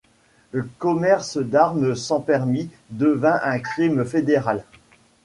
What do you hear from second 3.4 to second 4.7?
un crime fédéral.